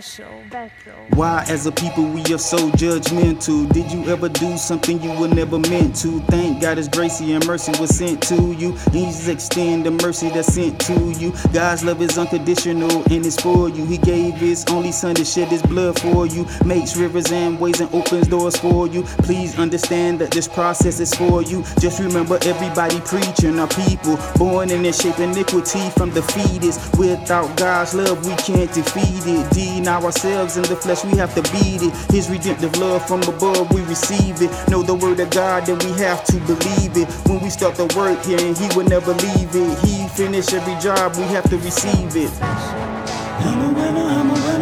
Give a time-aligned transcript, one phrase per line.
[0.00, 0.32] special.
[1.14, 3.70] Why, as a people, we are so judgmental?
[3.72, 6.20] Did you ever do something you were never meant to?
[6.20, 8.72] Thank God His grace and mercy was sent to you.
[8.92, 11.32] He's extend the mercy that's sent to you.
[11.52, 13.84] God's love is unconditional and it's for you.
[13.84, 16.46] He gave His only Son to shed His blood for you.
[16.64, 19.02] Makes rivers and ways and opens doors for you.
[19.24, 21.62] Please understand that this process is for you.
[21.80, 26.78] Just remember, everybody preaching are people born in the shape iniquity from the fetus.
[26.96, 29.52] Without God's love, we can't defeat it.
[29.82, 31.92] Deny ourselves in the flesh, we have to beat it.
[32.08, 34.48] His redemptive love from above, we receive it.
[34.68, 37.10] Know the word of God, then we have to believe it.
[37.26, 39.78] When we start the work here, and He will never leave it.
[39.80, 42.30] He finish every job, we have to receive it.
[42.40, 44.61] I'm a winner, I'm a winner,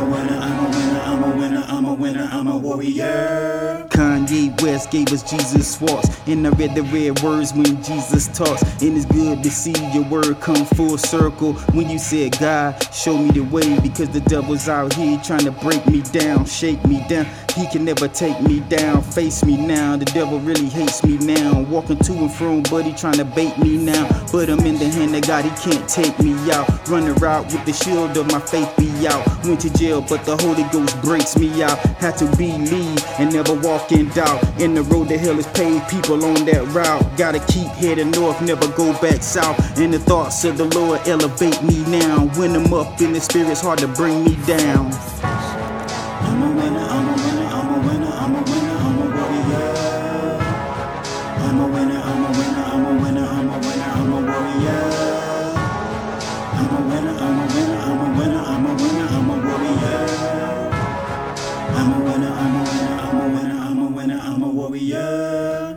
[0.00, 3.86] a winner, I'm a winner, I'm a winner, I'm a winner, I'm a warrior.
[3.90, 6.08] Kanye West gave us Jesus walks.
[6.26, 8.62] And I read the red words when Jesus talks.
[8.82, 11.54] And it's good to see your word come full circle.
[11.74, 13.78] When you said, God, show me the way.
[13.80, 17.26] Because the devil's out here trying to break me down, shake me down.
[17.56, 19.96] He can never take me down, face me now.
[19.96, 21.60] The devil really hates me now.
[21.62, 24.08] Walking to and from, he trying to bait me now.
[24.30, 26.88] But I'm in the hand of God, he can't take me out.
[26.88, 29.26] Running around with the shield of my faith be out.
[29.44, 31.78] Went to jail, but the Holy Ghost breaks me out.
[31.98, 34.40] Had to believe and never walk in doubt.
[34.60, 37.02] In the road to hell is paved, people on that route.
[37.16, 39.58] Gotta keep heading north, never go back south.
[39.78, 42.26] And the thoughts of the Lord elevate me now.
[42.38, 44.92] When I'm up in the spirit, it's hard to bring me down.
[45.22, 47.09] I'm a winner, I'm a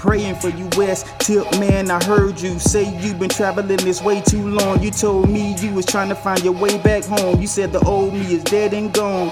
[0.00, 1.90] Praying for you, West Tip, man.
[1.90, 4.82] I heard you say you've been traveling this way too long.
[4.82, 7.38] You told me you was trying to find your way back home.
[7.38, 9.30] You said the old me is dead and gone.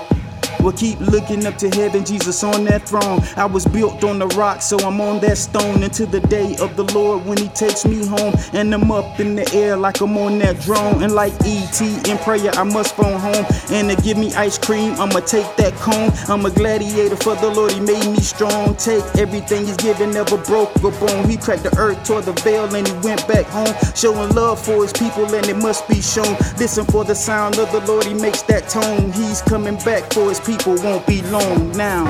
[0.61, 3.21] Well, keep looking up to heaven, Jesus on that throne.
[3.37, 6.77] I was built on the rock, so I'm on that stone until the day of
[6.77, 8.35] the Lord when He takes me home.
[8.53, 11.03] And I'm up in the air like I'm on that drone.
[11.03, 12.11] And like E.T.
[12.11, 13.45] in prayer, I must phone home.
[13.71, 16.11] And to give me ice cream, I'ma take that cone.
[16.29, 18.75] I'm a gladiator for the Lord, He made me strong.
[18.77, 21.29] Take everything He's given, never broke a bone.
[21.29, 23.75] He cracked the earth, tore the veil, and He went back home.
[23.95, 26.37] Showing love for His people, and it must be shown.
[26.59, 29.13] Listen for the sound of the Lord, He makes that tone.
[29.13, 32.07] He's coming back for His people, won't be long now.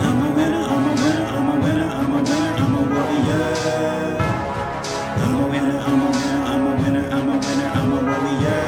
[0.00, 4.18] I'm a winner, I'm a winner, I'm a winner, I'm a winner, I'm a warrior.
[5.22, 8.62] I'm a winner, I'm a winner, I'm a winner, I'm a winner, I'm a warrior.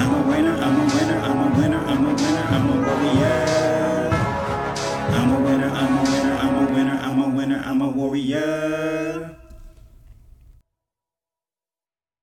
[0.00, 3.35] I'm a winner, I'm a winner, I'm a winner, I'm a winner, I'm a warrior.